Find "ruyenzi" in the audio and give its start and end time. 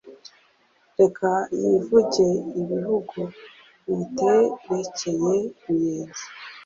5.63-6.25